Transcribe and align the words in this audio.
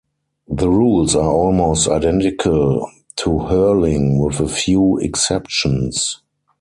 The 0.49 0.67
rules 0.67 1.15
are 1.15 1.29
almost 1.31 1.87
identical 1.87 2.89
to 3.17 3.37
hurling, 3.37 4.17
with 4.17 4.39
a 4.39 4.47
few 4.47 4.97
exceptions. 4.97 6.23